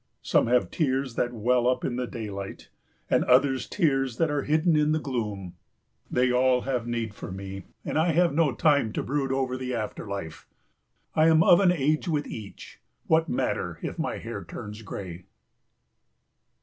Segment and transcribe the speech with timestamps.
[0.23, 2.69] "Some have tears that well up in the daylight,
[3.07, 5.53] and others tears that are hidden in the gloom.
[6.09, 9.75] They all have need for me, and I have no time to brood over the
[9.75, 10.47] afterlife.
[11.13, 15.25] "I am of an age with each, what matter if my hair turns grey?"